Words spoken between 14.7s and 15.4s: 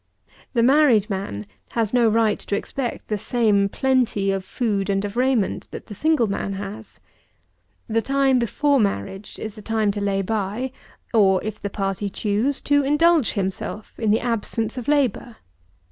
of labour.